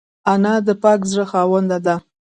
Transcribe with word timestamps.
انا 0.31 0.53
د 0.67 0.69
پاک 0.83 0.99
زړه 1.11 1.25
خاونده 1.31 1.77
ده 1.85 1.95